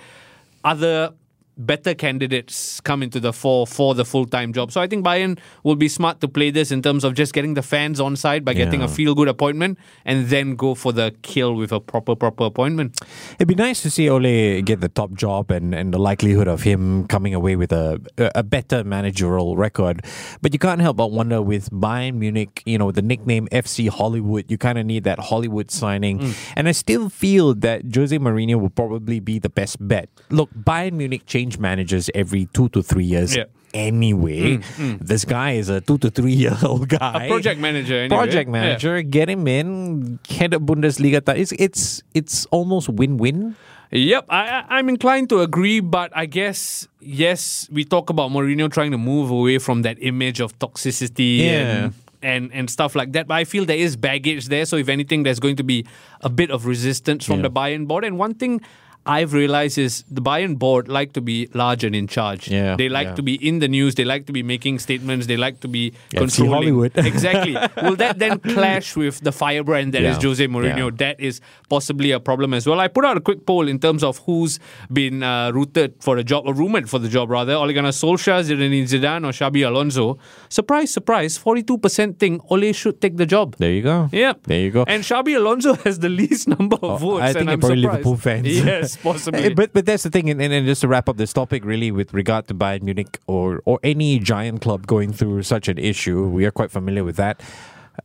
other 0.65 1.13
better 1.59 1.93
candidates 1.93 2.79
come 2.81 3.03
into 3.03 3.19
the 3.19 3.33
fore 3.33 3.67
for 3.67 3.93
the 3.93 4.05
full-time 4.05 4.53
job. 4.53 4.71
So 4.71 4.81
I 4.81 4.87
think 4.87 5.05
Bayern 5.05 5.37
will 5.63 5.75
be 5.75 5.89
smart 5.89 6.21
to 6.21 6.27
play 6.27 6.49
this 6.49 6.71
in 6.71 6.81
terms 6.81 7.03
of 7.03 7.13
just 7.13 7.33
getting 7.33 7.53
the 7.53 7.61
fans 7.61 7.99
on 7.99 8.15
side 8.15 8.45
by 8.45 8.53
getting 8.53 8.81
a 8.81 8.87
feel-good 8.87 9.27
appointment 9.27 9.77
and 10.05 10.27
then 10.27 10.55
go 10.55 10.73
for 10.73 10.93
the 10.93 11.13
kill 11.21 11.55
with 11.55 11.71
a 11.71 11.79
proper 11.79 12.15
proper 12.15 12.45
appointment. 12.45 12.97
It'd 13.35 13.47
be 13.47 13.55
nice 13.55 13.81
to 13.83 13.91
see 13.91 14.09
Ole 14.09 14.61
get 14.61 14.81
the 14.81 14.89
top 14.89 15.13
job 15.13 15.51
and, 15.51 15.75
and 15.75 15.93
the 15.93 15.99
likelihood 15.99 16.47
of 16.47 16.63
him 16.63 17.07
coming 17.07 17.33
away 17.33 17.55
with 17.55 17.71
a, 17.71 18.01
a 18.17 18.43
better 18.43 18.83
managerial 18.83 19.57
record. 19.57 20.05
But 20.41 20.53
you 20.53 20.59
can't 20.59 20.81
help 20.81 20.97
but 20.97 21.11
wonder 21.11 21.41
with 21.41 21.69
Bayern 21.69 22.15
Munich, 22.15 22.63
you 22.65 22.77
know, 22.77 22.91
the 22.91 23.01
nickname 23.01 23.47
FC 23.51 23.89
Hollywood, 23.89 24.49
you 24.49 24.57
kind 24.57 24.77
of 24.77 24.85
need 24.85 25.03
that 25.03 25.19
Hollywood 25.19 25.71
signing. 25.71 26.19
Mm. 26.19 26.53
And 26.55 26.67
I 26.67 26.71
still 26.71 27.09
feel 27.09 27.53
that 27.55 27.83
Jose 27.93 28.17
Mourinho 28.17 28.59
will 28.59 28.69
probably 28.69 29.19
be 29.19 29.39
the 29.39 29.49
best 29.49 29.75
bet. 29.85 30.09
Look, 30.29 30.49
Bayern 30.53 30.93
Munich 30.93 31.25
change 31.49 31.59
managers 31.59 32.09
every 32.13 32.45
two 32.53 32.69
to 32.69 32.81
three 32.81 33.05
years. 33.05 33.35
Yeah. 33.35 33.43
Mm, 33.43 33.49
Anyway, 33.71 34.57
this 34.99 35.25
guy 35.25 35.51
is 35.51 35.69
a 35.69 35.79
two 35.79 35.99
to 35.99 36.09
three 36.09 36.33
year 36.33 36.57
old 36.63 36.89
guy. 36.89 37.25
A 37.25 37.29
project 37.29 37.61
manager 37.61 37.99
anyway. 37.99 38.17
Project 38.17 38.47
Yeah. 38.49 38.51
manager, 38.51 39.01
get 39.03 39.29
him 39.29 39.47
in, 39.47 40.17
head 40.27 40.55
of 40.55 40.63
Bundesliga. 40.63 41.21
It's 41.37 41.51
it's 41.53 42.01
it's 42.15 42.45
almost 42.49 42.89
win 42.89 43.17
win. 43.17 43.55
Yep, 43.91 44.25
I, 44.29 44.65
I'm 44.69 44.87
inclined 44.89 45.29
to 45.29 45.41
agree, 45.41 45.79
but 45.81 46.11
I 46.15 46.25
guess 46.25 46.87
yes, 46.99 47.67
we 47.71 47.83
talk 47.85 48.09
about 48.09 48.29
Mourinho 48.31 48.71
trying 48.71 48.89
to 48.91 48.97
move 48.97 49.29
away 49.31 49.57
from 49.59 49.81
that 49.83 49.97
image 50.01 50.39
of 50.41 50.57
toxicity 50.57 51.37
Yeah. 51.45 51.53
and, 51.61 51.93
and 52.21 52.43
and 52.53 52.65
stuff 52.69 52.95
like 52.97 53.13
that. 53.13 53.27
But 53.27 53.35
I 53.37 53.45
feel 53.45 53.65
there 53.65 53.77
is 53.77 53.95
baggage 53.95 54.49
there, 54.49 54.65
so 54.65 54.77
if 54.77 54.89
anything, 54.89 55.21
there's 55.23 55.39
going 55.39 55.57
to 55.57 55.63
be 55.63 55.85
a 56.21 56.29
bit 56.29 56.49
of 56.49 56.65
resistance 56.65 57.21
from 57.25 57.37
Yeah. 57.45 57.49
the 57.49 57.51
Bayern 57.53 57.85
board. 57.85 58.03
And 58.03 58.17
one 58.17 58.33
thing. 58.33 58.61
I've 59.05 59.33
realized 59.33 59.77
is 59.77 60.03
the 60.11 60.21
Bayern 60.21 60.59
board 60.59 60.87
like 60.87 61.13
to 61.13 61.21
be 61.21 61.49
large 61.53 61.83
and 61.83 61.95
in 61.95 62.07
charge. 62.07 62.47
Yeah, 62.47 62.75
they 62.75 62.89
like 62.89 63.07
yeah. 63.07 63.15
to 63.15 63.21
be 63.23 63.35
in 63.47 63.59
the 63.59 63.67
news. 63.67 63.95
They 63.95 64.05
like 64.05 64.25
to 64.27 64.33
be 64.33 64.43
making 64.43 64.79
statements. 64.79 65.25
They 65.27 65.37
like 65.37 65.61
to 65.61 65.67
be 65.67 65.93
Yeah, 66.11 66.19
controlling. 66.19 66.53
Hollywood. 66.53 66.91
exactly. 66.95 67.55
Will 67.81 67.95
that 67.95 68.19
then 68.19 68.39
clash 68.39 68.95
with 68.95 69.21
the 69.21 69.31
firebrand 69.31 69.93
that 69.93 70.03
is 70.03 70.17
Yeah, 70.17 70.21
Jose 70.29 70.45
Mourinho? 70.47 70.95
that 70.97 71.19
is 71.19 71.41
possibly 71.69 72.11
a 72.11 72.19
problem 72.19 72.53
as 72.53 72.67
well. 72.67 72.79
I 72.79 72.87
put 72.87 73.03
out 73.05 73.17
a 73.17 73.21
quick 73.21 73.45
poll 73.45 73.67
in 73.67 73.79
terms 73.79 74.03
of 74.03 74.19
who's 74.19 74.59
been 74.93 75.23
uh, 75.23 75.51
rooted 75.51 75.95
for 76.01 76.15
the 76.15 76.23
job, 76.23 76.43
or 76.45 76.53
rumored 76.53 76.89
for 76.89 76.99
the 76.99 77.09
job 77.09 77.29
rather. 77.31 77.53
Ole 77.53 77.73
Gunnar 77.73 77.89
Solskjaer, 77.91 78.43
Zinedine 78.43 78.83
Zidane, 78.83 79.25
or 79.25 79.31
Xabi 79.31 79.65
Alonso. 79.65 80.17
Surprise, 80.49 80.91
surprise, 80.93 81.37
42% 81.39 82.19
think 82.19 82.41
Ole 82.51 82.71
should 82.73 83.01
take 83.01 83.17
the 83.17 83.25
job. 83.25 83.55
There 83.57 83.71
you 83.71 83.81
go. 83.81 84.09
Yep. 84.11 84.43
There 84.43 84.59
you 84.59 84.71
go. 84.71 84.83
And 84.87 85.03
Xabi 85.03 85.35
Alonso 85.35 85.73
has 85.85 85.99
the 85.99 86.09
least 86.09 86.47
number 86.47 86.75
of 86.77 86.83
Oh, 86.89 86.97
votes. 86.97 87.23
I 87.23 87.27
and 87.29 87.37
think 87.37 87.49
I'm 87.49 87.59
probably 87.59 87.81
surprised. 87.83 88.05
Liverpool 88.05 88.17
fans. 88.17 88.47
Yes, 88.69 88.88
possibly. 89.03 89.43
Eh, 89.43 89.53
But 89.55 89.73
but 89.73 89.85
that's 89.85 90.03
the 90.03 90.09
thing, 90.09 90.29
and, 90.29 90.41
and, 90.41 90.65
just 90.67 90.81
to 90.81 90.87
wrap 90.87 91.09
up 91.09 91.17
this 91.17 91.33
topic, 91.33 91.63
really, 91.65 91.91
with 91.91 92.13
regard 92.13 92.47
to 92.47 92.53
Bayern 92.53 92.83
Munich 92.83 93.19
or 93.27 93.61
or 93.65 93.79
any 93.83 94.19
giant 94.19 94.61
club 94.61 94.87
going 94.87 95.13
through 95.13 95.43
such 95.43 95.67
an 95.67 95.77
issue, 95.77 96.27
we 96.27 96.45
are 96.45 96.51
quite 96.51 96.71
familiar 96.71 97.03
with 97.03 97.15
that. 97.17 97.41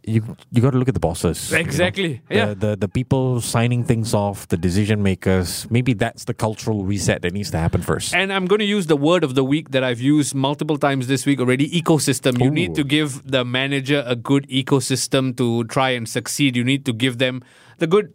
You 0.02 0.36
you 0.50 0.60
got 0.60 0.72
to 0.72 0.78
look 0.78 0.88
at 0.88 0.94
the 0.94 1.00
bosses. 1.00 1.50
you 1.50 1.56
know. 1.56 1.60
Exactly, 1.60 2.20
The- 2.28 2.34
yeah. 2.34 2.54
The, 2.54 2.74
the 2.76 2.88
people 2.88 3.40
signing 3.40 3.84
things 3.84 4.12
off, 4.12 4.48
the 4.48 4.56
decision 4.56 5.04
makers. 5.04 5.70
Maybe 5.70 5.94
that's 5.94 6.24
the 6.24 6.34
cultural 6.34 6.84
reset 6.84 7.22
that 7.22 7.32
needs 7.32 7.52
to 7.52 7.58
happen 7.58 7.80
first. 7.80 8.12
And 8.12 8.32
I'm 8.32 8.46
going 8.46 8.58
to 8.58 8.64
use 8.66 8.86
the 8.88 8.96
word 8.96 9.22
of 9.22 9.36
the 9.36 9.44
week 9.44 9.70
that 9.70 9.84
I've 9.84 10.00
used 10.00 10.34
multiple 10.34 10.78
times 10.78 11.06
this 11.06 11.24
week 11.26 11.38
already 11.38 11.70
ecosystem. 11.70 12.40
You 12.42 12.50
Ooh. 12.50 12.60
need 12.60 12.74
to 12.74 12.82
give 12.82 13.22
the 13.30 13.44
manager 13.44 14.02
a 14.04 14.16
good 14.16 14.48
ecosystem 14.48 15.36
to 15.36 15.62
try 15.70 15.90
and 15.90 16.08
succeed. 16.08 16.56
You 16.56 16.64
need 16.64 16.84
to 16.86 16.92
give 16.92 17.18
them 17.18 17.44
the 17.78 17.86
good 17.86 18.10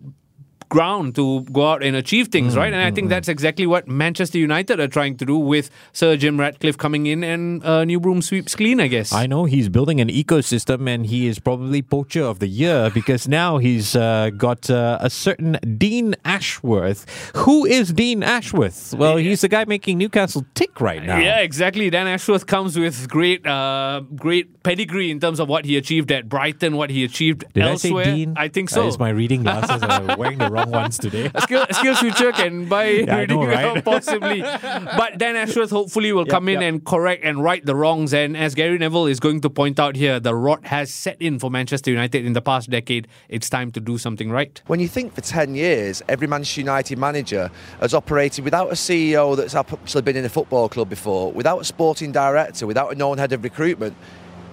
ground 0.69 1.15
to 1.15 1.41
go 1.51 1.67
out 1.71 1.83
and 1.83 1.95
achieve 1.95 2.27
things, 2.29 2.55
right? 2.55 2.71
And 2.71 2.81
I 2.81 2.91
think 2.91 3.09
that's 3.09 3.27
exactly 3.27 3.65
what 3.65 3.87
Manchester 3.87 4.37
United 4.37 4.79
are 4.79 4.87
trying 4.87 5.17
to 5.17 5.25
do 5.25 5.37
with 5.37 5.69
Sir 5.93 6.15
Jim 6.15 6.39
Ratcliffe 6.39 6.77
coming 6.77 7.07
in 7.07 7.23
and 7.23 7.63
uh, 7.65 7.83
New 7.85 7.99
Broom 7.99 8.21
sweeps 8.21 8.55
clean, 8.55 8.79
I 8.79 8.87
guess. 8.87 9.11
I 9.11 9.25
know 9.25 9.45
he's 9.45 9.67
building 9.69 9.99
an 9.99 10.09
ecosystem, 10.09 10.87
and 10.87 11.05
he 11.05 11.27
is 11.27 11.39
probably 11.39 11.81
poacher 11.81 12.23
of 12.23 12.39
the 12.39 12.47
year 12.47 12.89
because 12.93 13.27
now 13.27 13.57
he's 13.57 13.95
uh, 13.95 14.29
got 14.37 14.69
uh, 14.69 14.97
a 15.01 15.09
certain 15.09 15.57
Dean 15.77 16.15
Ashworth. 16.23 17.31
Who 17.35 17.65
is 17.65 17.91
Dean 17.93 18.21
Ashworth? 18.23 18.93
Well, 18.93 19.17
he's 19.17 19.41
the 19.41 19.47
guy 19.47 19.65
making 19.65 19.97
Newcastle 19.97 20.45
tick 20.55 20.79
right 20.79 21.03
now. 21.03 21.17
Yeah, 21.19 21.39
exactly. 21.39 21.89
Dan 21.89 22.07
Ashworth 22.07 22.45
comes 22.47 22.77
with 22.77 23.09
great, 23.09 23.45
uh, 23.47 24.01
great 24.15 24.61
pedigree 24.63 25.09
in 25.09 25.19
terms 25.19 25.39
of 25.39 25.49
what 25.49 25.65
he 25.65 25.77
achieved 25.77 26.11
at 26.11 26.29
Brighton, 26.29 26.75
what 26.75 26.89
he 26.89 27.03
achieved 27.03 27.43
Did 27.53 27.63
elsewhere. 27.63 28.03
I 28.03 28.05
say 28.05 28.15
Dean? 28.15 28.33
I 28.37 28.47
think 28.49 28.71
Uh, 28.71 28.75
so. 28.75 28.87
it's 28.87 28.99
my 28.99 29.09
reading 29.09 29.43
glasses. 29.43 29.81
I'm 29.81 30.17
wearing 30.19 30.37
the 30.37 30.49
wrong 30.51 30.58
ones 30.67 30.97
today. 30.97 31.31
Skill, 31.39 31.65
Skills 31.71 31.99
Future 31.99 32.31
can 32.31 32.65
buy 32.67 33.05
I 33.09 33.25
know, 33.29 33.45
right? 33.45 33.83
possibly. 33.83 34.41
But 34.41 35.17
Dan 35.17 35.35
Ashworth 35.35 35.69
hopefully 35.69 36.11
will 36.11 36.25
Yep, 36.25 36.29
come 36.29 36.49
in 36.49 36.61
yep. 36.61 36.69
and 36.73 36.85
correct 36.85 37.23
and 37.23 37.41
right 37.43 37.65
the 37.65 37.75
wrongs. 37.75 38.13
And 38.13 38.35
as 38.35 38.55
Gary 38.55 38.77
Neville 38.77 39.05
is 39.07 39.19
going 39.19 39.41
to 39.41 39.49
point 39.49 39.79
out 39.79 39.95
here, 39.95 40.19
the 40.19 40.35
rot 40.35 40.65
has 40.65 40.93
set 40.93 41.21
in 41.21 41.39
for 41.39 41.49
Manchester 41.49 41.91
United 41.91 42.25
in 42.25 42.33
the 42.33 42.41
past 42.41 42.69
decade. 42.69 43.07
It's 43.29 43.49
time 43.49 43.71
to 43.71 43.79
do 43.79 43.97
something 43.97 44.29
right. 44.31 44.61
When 44.67 44.79
you 44.79 44.87
think 44.87 45.13
for 45.13 45.21
10 45.21 45.55
years, 45.55 46.01
every 46.09 46.27
Manchester 46.27 46.61
United 46.61 46.97
manager 46.97 47.49
has 47.79 47.93
operated 47.93 48.43
without 48.43 48.69
a 48.69 48.73
CEO 48.75 49.37
that's 49.37 49.55
actually 49.55 50.01
been 50.01 50.17
in 50.17 50.25
a 50.25 50.29
football 50.29 50.67
club 50.69 50.89
before, 50.89 51.31
without 51.31 51.59
a 51.61 51.63
sporting 51.63 52.11
director, 52.11 52.67
without 52.67 52.91
a 52.91 52.95
known 52.95 53.17
head 53.17 53.31
of 53.33 53.43
recruitment. 53.43 53.95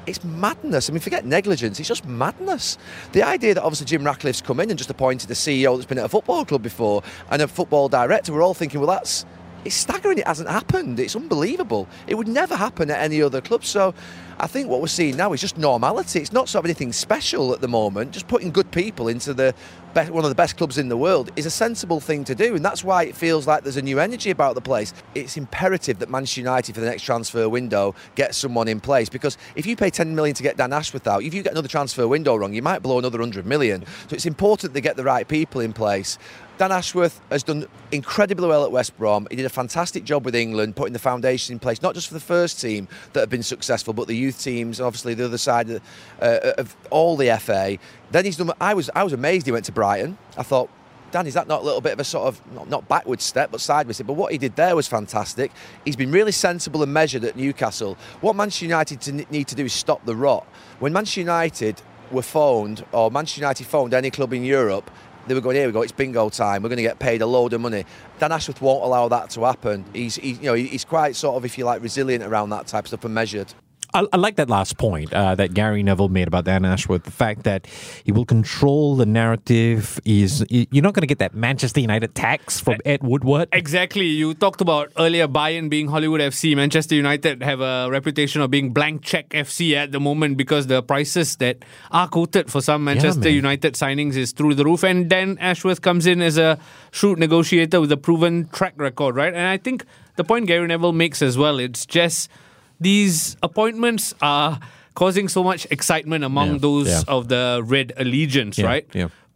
It's 0.07 0.23
madness. 0.25 0.89
I 0.89 0.93
mean, 0.93 1.01
forget 1.01 1.27
negligence, 1.27 1.81
it's 1.81 1.89
just 1.89 2.07
madness. 2.07 2.79
The 3.13 3.23
idea 3.23 3.55
that 3.55 3.63
obviously 3.63 3.87
Jim 3.87 4.05
Ratcliffe's 4.05 4.41
come 4.41 4.61
in 4.61 4.71
and 4.71 4.79
just 4.79 4.91
appointed 4.91 5.31
a 5.31 5.35
CEO 5.35 5.77
that's 5.77 5.87
been 5.87 5.99
at 5.99 6.05
a 6.05 6.09
football 6.09 6.45
club 6.45 6.63
before 6.63 7.03
and 7.31 7.43
a 7.43 7.49
football 7.49 7.89
director, 7.89 8.33
we're 8.33 8.43
all 8.43 8.55
thinking, 8.55 8.81
well, 8.81 8.91
that's. 8.91 9.25
It's 9.65 9.75
staggering. 9.75 10.19
It 10.19 10.29
hasn't 10.29 10.49
happened. 10.49 11.01
It's 11.01 11.17
unbelievable. 11.17 11.89
It 12.07 12.15
would 12.15 12.29
never 12.29 12.55
happen 12.55 12.89
at 12.89 13.01
any 13.01 13.21
other 13.21 13.41
club. 13.41 13.65
So, 13.65 13.95
I 14.39 14.47
think 14.47 14.69
what 14.69 14.81
we're 14.81 14.87
seeing 14.87 15.17
now 15.17 15.33
is 15.33 15.41
just 15.41 15.59
normality. 15.59 16.21
It's 16.21 16.33
not 16.33 16.49
sort 16.49 16.61
of 16.61 16.67
anything 16.67 16.93
special 16.93 17.53
at 17.53 17.61
the 17.61 17.67
moment. 17.67 18.13
Just 18.13 18.29
putting 18.29 18.53
good 18.53 18.71
people 18.71 19.09
into 19.09 19.35
the 19.35 19.57
be- 19.97 20.11
one 20.11 20.25
of 20.25 20.29
the 20.29 20.35
best 20.35 20.59
clubs 20.59 20.77
in 20.77 20.89
the 20.89 20.97
world 20.97 21.31
is 21.37 21.47
a 21.47 21.51
sensible 21.51 22.01
thing 22.01 22.23
to 22.25 22.35
do, 22.35 22.55
and 22.55 22.65
that's 22.65 22.85
why 22.85 23.05
it 23.05 23.17
feels 23.17 23.47
like 23.47 23.63
there's 23.63 23.79
a 23.79 23.83
new 23.83 23.99
energy 23.99 24.31
about 24.31 24.55
the 24.55 24.61
place. 24.61 24.93
It's 25.15 25.37
imperative 25.37 25.99
that 26.01 26.11
Manchester 26.11 26.41
United 26.41 26.75
for 26.75 26.81
the 26.83 26.87
next 26.87 27.03
transfer 27.03 27.49
window 27.49 27.95
get 28.15 28.35
someone 28.35 28.69
in 28.69 28.79
place 28.79 29.09
because 29.09 29.39
if 29.55 29.65
you 29.65 29.75
pay 29.75 29.89
10 29.89 30.15
million 30.15 30.35
to 30.35 30.43
get 30.43 30.59
Dan 30.59 30.73
Ashworth 30.73 31.07
out, 31.07 31.23
if 31.23 31.33
you 31.33 31.43
get 31.43 31.53
another 31.53 31.69
transfer 31.69 32.07
window 32.07 32.37
wrong, 32.37 32.53
you 32.53 32.63
might 32.63 32.83
blow 32.83 32.99
another 32.99 33.19
100 33.19 33.47
million. 33.47 33.85
So 34.09 34.15
it's 34.15 34.27
important 34.27 34.75
they 34.75 34.83
get 34.83 34.97
the 34.97 35.05
right 35.05 35.27
people 35.27 35.63
in 35.63 35.73
place. 35.73 36.19
Dan 36.59 36.73
Ashworth 36.73 37.21
has 37.31 37.43
done 37.43 37.67
incredibly 37.93 38.49
well 38.49 38.65
at 38.65 38.73
West 38.73 38.97
Brom. 38.97 39.27
He 39.31 39.37
did 39.37 39.45
a 39.45 39.51
fantastic 39.51 40.05
job 40.05 40.25
with 40.25 40.35
England, 40.35 40.75
putting 40.75 40.95
the 40.95 40.99
foundation 40.99 41.53
in 41.53 41.59
place, 41.59 41.83
not 41.83 41.95
just 41.95 42.09
for 42.09 42.15
the 42.15 42.21
first 42.21 42.61
team 42.61 42.89
that 43.13 43.21
have 43.21 43.29
been 43.29 43.43
successful, 43.43 43.93
but 43.93 44.09
the 44.09 44.17
youth 44.17 44.43
teams, 44.43 44.81
obviously 44.81 45.13
the 45.13 45.27
other 45.27 45.37
side 45.37 45.69
of, 45.69 45.83
uh, 46.23 46.53
of 46.57 46.75
all 46.89 47.17
the 47.17 47.37
FA. 47.39 47.77
Then 48.11 48.25
he's 48.25 48.37
done. 48.37 48.53
I 48.61 48.73
was 48.73 48.89
I 48.95 49.03
was 49.03 49.13
amazed. 49.13 49.47
He 49.47 49.53
went 49.53 49.65
to 49.67 49.73
Brighton. 49.73 49.86
I 49.87 50.43
thought 50.43 50.71
Dan, 51.13 51.27
is 51.27 51.35
that 51.35 51.47
not 51.47 51.63
a 51.63 51.65
little 51.65 51.81
bit 51.81 51.93
of 51.93 52.01
a 52.01 52.05
sort 52.05 52.27
of 52.27 52.53
not, 52.53 52.69
not 52.69 52.89
backward 52.89 53.21
step, 53.21 53.51
but 53.51 53.61
sideways 53.61 53.97
step? 53.97 54.07
But 54.07 54.15
what 54.15 54.33
he 54.33 54.39
did 54.39 54.57
there 54.57 54.75
was 54.75 54.89
fantastic. 54.89 55.53
He's 55.85 55.97
been 55.97 56.11
really 56.11 56.33
sensible 56.33 56.83
and 56.83 56.93
measured 56.93 57.25
at 57.25 57.37
Newcastle. 57.37 57.97
What 58.21 58.37
Manchester 58.37 58.65
United 58.65 59.01
to, 59.03 59.13
need 59.13 59.49
to 59.49 59.55
do 59.55 59.65
is 59.65 59.73
stop 59.73 60.05
the 60.05 60.17
rot. 60.17 60.47
When 60.79 60.93
Manchester 60.93 61.21
United 61.21 61.81
were 62.11 62.23
phoned, 62.23 62.85
or 62.93 63.11
Manchester 63.11 63.41
United 63.41 63.67
phoned 63.67 63.95
any 63.95 64.11
club 64.11 64.33
in 64.33 64.45
Europe, 64.45 64.91
they 65.27 65.35
were 65.35 65.41
going, 65.41 65.57
here 65.57 65.67
we 65.67 65.73
go, 65.73 65.83
it's 65.83 65.93
bingo 65.93 66.29
time, 66.29 66.63
we're 66.63 66.69
going 66.69 66.77
to 66.77 66.83
get 66.83 66.99
paid 66.99 67.23
a 67.23 67.27
load 67.27 67.53
of 67.53 67.61
money. 67.61 67.85
Dan 68.19 68.33
Ashworth 68.33 68.61
won't 68.61 68.85
allow 68.85 69.09
that 69.09 69.31
to 69.31 69.45
happen. 69.45 69.85
He's, 69.93 70.17
he, 70.17 70.33
you 70.33 70.43
know, 70.43 70.55
he's 70.55 70.85
quite 70.85 71.17
sort 71.17 71.37
of, 71.37 71.45
if 71.45 71.59
you 71.59 71.65
like, 71.65 71.83
resilient 71.83 72.25
around 72.25 72.51
that 72.51 72.67
type 72.67 72.85
of 72.85 72.89
stuff 72.89 73.05
and 73.05 73.15
measured. 73.15 73.53
I, 73.95 74.07
I, 74.13 74.17
like 74.17 74.37
that 74.37 74.51
last 74.51 74.77
point 74.79 75.13
uh, 75.13 75.35
that 75.35 75.55
Gary 75.55 75.83
Neville 75.83 76.09
made 76.09 76.29
about 76.29 76.45
Dan 76.45 76.65
Ashworth. 76.65 77.05
The 77.05 77.11
fact 77.11 77.45
that 77.45 77.67
he 78.05 78.13
will 78.13 78.25
control 78.25 78.97
the 78.97 79.07
narrative 79.07 80.01
is 80.05 80.45
you're 80.51 80.83
not 80.83 80.95
going 80.95 81.03
to 81.03 81.07
get 81.07 81.19
that 81.19 81.35
Manchester 81.35 81.81
United 81.81 82.15
tax 82.15 82.61
from 82.61 82.79
Ed 82.85 83.03
Woodward. 83.03 83.49
Exactly. 83.53 84.07
You 84.07 84.35
talked 84.35 84.61
about 84.61 84.93
earlier 84.99 85.29
Bayern 85.29 85.71
being 85.71 85.89
Hollywood 85.89 86.21
FC. 86.21 86.55
Manchester 86.57 86.95
United 86.95 87.43
have 87.43 87.61
a 87.61 87.89
reputation 87.91 88.41
of 88.43 88.51
being 88.51 88.73
blank 88.73 89.03
check 89.03 89.29
FC 89.31 89.75
at 89.75 89.93
the 89.93 90.01
moment 90.01 90.37
because 90.37 90.67
the 90.67 90.83
prices 90.83 91.37
that 91.37 91.65
are 91.91 92.09
quoted 92.09 92.51
for 92.51 92.61
some 92.61 92.85
Manchester 92.85 93.29
yeah, 93.29 93.37
United 93.37 93.75
signings 93.75 94.17
is 94.17 94.33
through 94.33 94.55
the 94.55 94.65
roof. 94.65 94.83
And 94.83 95.09
Dan 95.09 95.39
Ashworth 95.41 95.83
comes 95.83 96.07
in 96.07 96.21
as 96.21 96.39
a 96.39 96.59
shrewd 96.91 97.19
negotiator 97.19 97.81
with 97.81 97.93
a 97.93 97.97
proven 97.97 98.49
track 98.49 98.75
record, 98.77 99.17
right? 99.17 99.33
And 99.33 99.47
I 99.47 99.57
think 99.57 99.85
the 100.17 100.25
point 100.25 100.47
Gary 100.47 100.67
Neville 100.67 100.93
makes 100.93 101.23
as 101.23 101.39
well, 101.39 101.59
it's 101.59 101.87
just 101.87 102.31
these 102.81 103.37
appointments 103.43 104.15
are 104.21 104.61
causing 104.95 105.29
so 105.29 105.45
much 105.45 105.67
excitement 105.71 106.25
among 106.25 106.53
yeah, 106.55 106.59
those 106.59 106.89
yeah. 106.89 107.03
of 107.09 107.29
the 107.29 107.63
red 107.65 107.93
allegiance, 107.97 108.59
yeah, 108.59 108.67
right? 108.67 108.87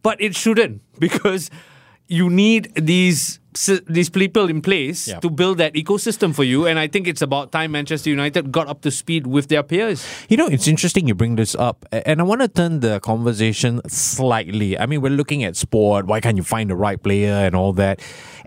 But 0.03 0.19
it 0.19 0.35
shouldn't 0.35 0.81
because 0.99 1.49
you 2.07 2.29
need 2.29 2.73
these 2.75 3.39
these 3.87 4.09
people 4.09 4.49
in 4.49 4.61
place 4.61 5.11
to 5.19 5.29
build 5.29 5.57
that 5.57 5.73
ecosystem 5.73 6.33
for 6.33 6.43
you. 6.43 6.65
And 6.65 6.79
I 6.79 6.87
think 6.87 7.07
it's 7.07 7.21
about 7.21 7.51
time 7.51 7.71
Manchester 7.71 8.09
United 8.09 8.51
got 8.51 8.67
up 8.67 8.81
to 8.81 8.91
speed 8.91 9.27
with 9.27 9.49
their 9.49 9.61
peers. 9.61 10.05
You 10.29 10.37
know, 10.37 10.47
it's 10.47 10.67
interesting 10.67 11.07
you 11.07 11.15
bring 11.15 11.35
this 11.35 11.53
up, 11.55 11.85
and 11.91 12.21
I 12.21 12.23
want 12.23 12.41
to 12.41 12.47
turn 12.47 12.79
the 12.79 12.99
conversation 13.01 13.81
slightly. 13.89 14.79
I 14.79 14.85
mean, 14.85 15.01
we're 15.01 15.09
looking 15.11 15.43
at 15.43 15.57
sport. 15.57 16.05
Why 16.05 16.21
can't 16.21 16.37
you 16.37 16.43
find 16.43 16.69
the 16.69 16.75
right 16.75 17.01
player 17.01 17.33
and 17.33 17.55
all 17.55 17.73
that? 17.73 17.99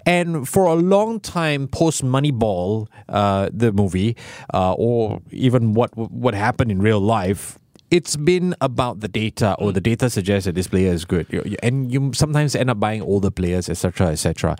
And 0.07 0.49
for 0.49 0.67
a 0.67 0.75
long 0.75 1.21
time, 1.21 1.69
post 1.69 2.05
Moneyball, 2.05 2.89
uh, 3.09 3.49
the 3.53 3.73
movie, 3.73 4.17
uh, 4.53 4.73
or 4.73 5.21
even 5.31 5.75
what 5.75 5.97
what 5.97 6.35
happened 6.35 6.71
in 6.71 6.81
real 6.81 7.01
life, 7.01 7.59
it's 7.95 8.17
been 8.17 8.57
about 8.61 8.99
the 8.99 9.07
data, 9.07 9.55
or 9.61 9.71
the 9.71 9.79
hmm. 9.79 9.85
data 9.85 10.11
suggests 10.11 10.47
that 10.47 10.57
this 10.57 10.67
player 10.67 10.93
is 10.93 11.05
good, 11.05 11.31
and 11.63 11.93
you 11.93 12.13
sometimes 12.13 12.57
end 12.57 12.69
up 12.69 12.81
buying 12.81 13.01
older 13.01 13.31
players, 13.31 13.69
etc., 13.69 14.09
etc. 14.09 14.57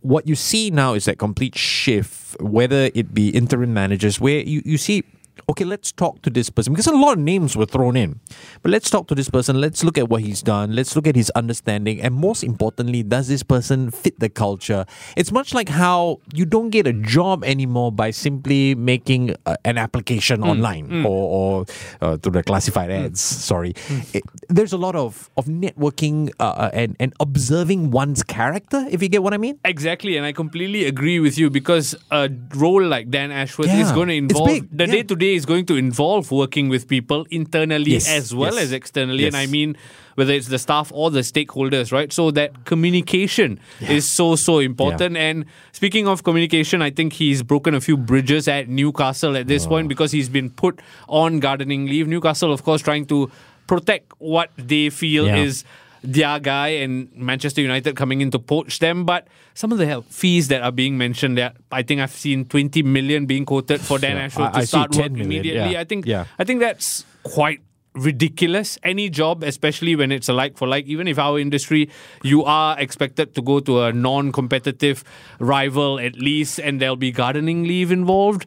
What 0.00 0.26
you 0.26 0.34
see 0.34 0.70
now 0.70 0.94
is 0.94 1.04
that 1.04 1.18
complete 1.18 1.58
shift, 1.58 2.40
whether 2.40 2.90
it 2.94 3.12
be 3.12 3.28
interim 3.28 3.74
managers, 3.74 4.18
where 4.18 4.40
you, 4.40 4.62
you 4.64 4.78
see 4.78 5.04
okay, 5.48 5.64
let's 5.64 5.92
talk 5.92 6.22
to 6.22 6.30
this 6.30 6.50
person 6.50 6.72
because 6.72 6.86
a 6.86 6.92
lot 6.92 7.12
of 7.12 7.18
names 7.18 7.56
were 7.56 7.66
thrown 7.66 7.96
in. 7.96 8.20
But 8.62 8.70
let's 8.70 8.90
talk 8.90 9.08
to 9.08 9.14
this 9.14 9.28
person. 9.28 9.60
Let's 9.60 9.84
look 9.84 9.98
at 9.98 10.08
what 10.08 10.22
he's 10.22 10.42
done. 10.42 10.74
Let's 10.74 10.96
look 10.96 11.06
at 11.06 11.16
his 11.16 11.30
understanding. 11.30 12.00
And 12.00 12.14
most 12.14 12.42
importantly, 12.42 13.02
does 13.02 13.28
this 13.28 13.42
person 13.42 13.90
fit 13.90 14.18
the 14.20 14.28
culture? 14.28 14.84
It's 15.16 15.32
much 15.32 15.54
like 15.54 15.68
how 15.68 16.20
you 16.34 16.44
don't 16.44 16.70
get 16.70 16.86
a 16.86 16.92
job 16.92 17.44
anymore 17.44 17.92
by 17.92 18.10
simply 18.10 18.74
making 18.74 19.36
uh, 19.46 19.56
an 19.64 19.78
application 19.78 20.40
mm. 20.40 20.48
online 20.48 20.88
mm. 20.88 21.04
or, 21.04 21.08
or 21.08 21.66
uh, 22.00 22.16
through 22.16 22.32
the 22.32 22.42
classified 22.42 22.90
mm. 22.90 23.04
ads. 23.04 23.20
Mm. 23.20 23.40
Sorry. 23.40 23.74
It, 24.12 24.22
there's 24.48 24.72
a 24.72 24.78
lot 24.78 24.96
of, 24.96 25.30
of 25.36 25.46
networking 25.46 26.30
uh, 26.40 26.44
uh, 26.44 26.70
and, 26.72 26.96
and 27.00 27.14
observing 27.20 27.90
one's 27.90 28.22
character, 28.22 28.86
if 28.90 29.02
you 29.02 29.08
get 29.08 29.22
what 29.22 29.34
I 29.34 29.38
mean. 29.38 29.58
Exactly. 29.64 30.16
And 30.16 30.26
I 30.26 30.32
completely 30.32 30.84
agree 30.86 31.20
with 31.20 31.38
you 31.38 31.50
because 31.50 31.94
a 32.10 32.30
role 32.54 32.84
like 32.84 33.10
Dan 33.10 33.30
Ashworth 33.30 33.68
yeah. 33.68 33.80
is 33.80 33.92
going 33.92 34.08
to 34.08 34.14
involve 34.14 34.68
the 34.70 34.86
day 34.86 35.02
to 35.02 35.16
day 35.16 35.29
is 35.34 35.46
going 35.46 35.66
to 35.66 35.76
involve 35.76 36.30
working 36.30 36.68
with 36.68 36.88
people 36.88 37.26
internally 37.30 37.92
yes, 37.92 38.08
as 38.08 38.34
well 38.34 38.54
yes, 38.54 38.64
as 38.64 38.72
externally. 38.72 39.24
Yes. 39.24 39.34
And 39.34 39.36
I 39.36 39.46
mean, 39.46 39.76
whether 40.14 40.32
it's 40.32 40.48
the 40.48 40.58
staff 40.58 40.90
or 40.94 41.10
the 41.10 41.20
stakeholders, 41.20 41.92
right? 41.92 42.12
So 42.12 42.30
that 42.32 42.64
communication 42.64 43.60
yeah. 43.80 43.92
is 43.92 44.08
so, 44.08 44.36
so 44.36 44.58
important. 44.58 45.14
Yeah. 45.14 45.22
And 45.22 45.44
speaking 45.72 46.06
of 46.08 46.24
communication, 46.24 46.82
I 46.82 46.90
think 46.90 47.12
he's 47.14 47.42
broken 47.42 47.74
a 47.74 47.80
few 47.80 47.96
bridges 47.96 48.48
at 48.48 48.68
Newcastle 48.68 49.36
at 49.36 49.46
this 49.46 49.66
oh. 49.66 49.68
point 49.68 49.88
because 49.88 50.12
he's 50.12 50.28
been 50.28 50.50
put 50.50 50.80
on 51.08 51.40
gardening 51.40 51.86
leave. 51.86 52.06
Newcastle, 52.06 52.52
of 52.52 52.62
course, 52.64 52.82
trying 52.82 53.06
to 53.06 53.30
protect 53.66 54.12
what 54.18 54.50
they 54.56 54.90
feel 54.90 55.26
yeah. 55.26 55.36
is 55.36 55.64
their 56.02 56.38
guy 56.40 56.68
and 56.68 57.14
Manchester 57.14 57.60
United 57.60 57.96
coming 57.96 58.20
in 58.20 58.30
to 58.30 58.38
poach 58.38 58.78
them. 58.78 59.04
But 59.04 59.28
some 59.54 59.72
of 59.72 59.78
the 59.78 60.02
fees 60.08 60.48
that 60.48 60.62
are 60.62 60.72
being 60.72 60.96
mentioned, 60.98 61.38
that 61.38 61.56
I 61.70 61.82
think 61.82 62.00
I've 62.00 62.10
seen 62.10 62.44
20 62.44 62.82
million 62.82 63.26
being 63.26 63.44
quoted 63.44 63.80
for 63.80 63.98
Dan 63.98 64.16
Ashworth 64.16 64.52
to 64.52 64.58
I 64.58 64.64
start 64.64 64.94
work 64.94 65.12
million, 65.12 65.26
immediately. 65.26 65.72
Yeah. 65.72 65.80
I 65.80 65.84
think 65.84 66.06
yeah. 66.06 66.24
I 66.38 66.44
think 66.44 66.60
that's 66.60 67.04
quite 67.22 67.60
ridiculous. 67.94 68.78
Any 68.82 69.08
job, 69.10 69.42
especially 69.42 69.96
when 69.96 70.12
it's 70.12 70.28
a 70.28 70.32
like 70.32 70.56
for 70.56 70.68
like, 70.68 70.86
even 70.86 71.08
if 71.08 71.18
our 71.18 71.38
industry, 71.38 71.90
you 72.22 72.44
are 72.44 72.78
expected 72.78 73.34
to 73.34 73.42
go 73.42 73.60
to 73.60 73.82
a 73.82 73.92
non 73.92 74.32
competitive 74.32 75.04
rival 75.38 75.98
at 75.98 76.16
least, 76.16 76.58
and 76.58 76.80
there'll 76.80 76.96
be 76.96 77.12
gardening 77.12 77.64
leave 77.64 77.92
involved. 77.92 78.46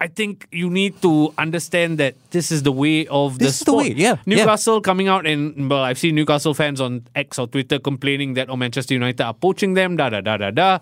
I 0.00 0.06
think 0.06 0.48
you 0.50 0.70
need 0.70 1.02
to 1.02 1.34
understand 1.36 1.98
that 1.98 2.14
this 2.30 2.50
is 2.50 2.62
the 2.62 2.72
way 2.72 3.06
of 3.08 3.38
this 3.38 3.58
the 3.58 3.64
sport. 3.64 3.84
The 3.84 3.90
way, 3.90 3.96
yeah, 3.96 4.16
Newcastle 4.24 4.76
yeah. 4.76 4.80
coming 4.80 5.08
out 5.08 5.26
and 5.26 5.68
well, 5.68 5.82
I've 5.82 5.98
seen 5.98 6.14
Newcastle 6.14 6.54
fans 6.54 6.80
on 6.80 7.06
X 7.14 7.38
or 7.38 7.46
Twitter 7.46 7.78
complaining 7.78 8.34
that 8.34 8.48
oh 8.48 8.56
Manchester 8.56 8.94
United 8.94 9.20
are 9.20 9.34
poaching 9.34 9.74
them, 9.74 9.96
da 9.96 10.08
da 10.08 10.22
da 10.22 10.38
da 10.38 10.50
da. 10.50 10.78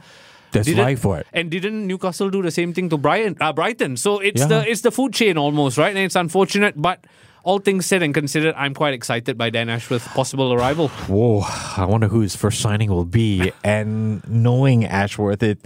That's 0.52 0.68
life 0.70 1.00
for 1.00 1.18
it. 1.18 1.26
And 1.32 1.50
didn't 1.50 1.86
Newcastle 1.86 2.30
do 2.30 2.42
the 2.42 2.50
same 2.50 2.72
thing 2.72 2.88
to 2.90 2.96
Brian, 2.96 3.36
uh, 3.40 3.52
Brighton? 3.52 3.96
So 3.96 4.18
it's 4.20 4.42
yeah. 4.42 4.46
the 4.46 4.70
it's 4.70 4.82
the 4.82 4.92
food 4.92 5.12
chain 5.12 5.36
almost, 5.36 5.76
right? 5.78 5.90
And 5.94 5.98
it's 5.98 6.16
unfortunate, 6.16 6.80
but 6.80 7.04
all 7.44 7.58
things 7.58 7.86
said 7.86 8.02
and 8.02 8.12
considered, 8.14 8.54
I'm 8.56 8.74
quite 8.74 8.94
excited 8.94 9.38
by 9.38 9.50
Dan 9.50 9.68
Ashworth's 9.68 10.08
possible 10.08 10.52
arrival. 10.52 10.88
Whoa, 10.88 11.42
I 11.76 11.84
wonder 11.86 12.08
who 12.08 12.20
his 12.20 12.36
first 12.36 12.60
signing 12.60 12.90
will 12.90 13.04
be. 13.04 13.52
and 13.64 14.26
knowing 14.28 14.84
Ashworth, 14.84 15.42
it 15.42 15.58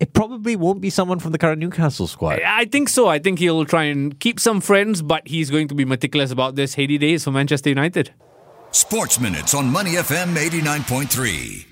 it 0.00 0.12
probably 0.12 0.56
won't 0.56 0.80
be 0.80 0.90
someone 0.90 1.18
from 1.18 1.32
the 1.32 1.38
current 1.38 1.60
Newcastle 1.60 2.06
squad. 2.06 2.40
I 2.42 2.64
think 2.66 2.88
so. 2.88 3.08
I 3.08 3.18
think 3.18 3.38
he'll 3.38 3.64
try 3.64 3.84
and 3.84 4.18
keep 4.20 4.38
some 4.40 4.60
friends, 4.60 5.02
but 5.02 5.26
he's 5.26 5.50
going 5.50 5.68
to 5.68 5.74
be 5.74 5.84
meticulous 5.84 6.30
about 6.30 6.54
this 6.56 6.74
Haiti 6.74 6.98
days 6.98 7.24
for 7.24 7.30
Manchester 7.30 7.68
United. 7.70 8.12
Sports 8.70 9.20
Minutes 9.20 9.54
on 9.54 9.70
Money 9.70 9.92
FM 9.92 10.34
89.3. 10.34 11.66